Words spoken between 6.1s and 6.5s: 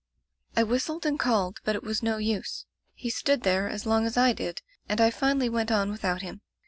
him.